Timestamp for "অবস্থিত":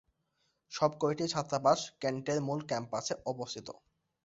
3.25-3.67